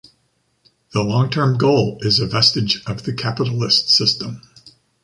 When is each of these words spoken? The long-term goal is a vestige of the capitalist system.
The 0.93 1.03
long-term 1.03 1.59
goal 1.59 1.99
is 2.01 2.19
a 2.19 2.25
vestige 2.25 2.81
of 2.87 3.03
the 3.03 3.13
capitalist 3.13 3.89
system. 3.89 4.41